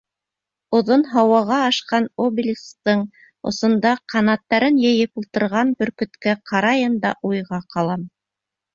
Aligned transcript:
Оҙон, 0.77 1.03
һауаға 1.11 1.59
ашҡан 1.65 2.07
обелисктың 2.25 3.05
осонда 3.53 3.93
ҡанаттарын 4.15 4.83
йәйеп 4.89 5.23
ултырған 5.25 5.79
бөркөткә 5.85 6.39
ҡарайым 6.53 7.01
да 7.09 7.17
уйға 7.33 7.65
ҡалам. 7.79 8.13